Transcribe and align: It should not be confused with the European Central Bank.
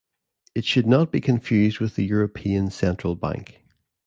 It 0.55 0.65
should 0.65 0.87
not 0.87 1.11
be 1.11 1.21
confused 1.21 1.79
with 1.79 1.93
the 1.95 2.03
European 2.03 2.71
Central 2.71 3.15
Bank. 3.15 3.63